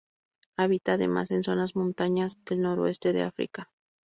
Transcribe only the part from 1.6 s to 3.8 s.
montañas del noroeste de África.